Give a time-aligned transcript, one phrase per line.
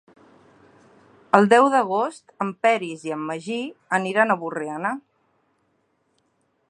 [1.39, 3.59] El deu d'agost en Peris i en Magí
[3.99, 4.97] aniran a Borriana.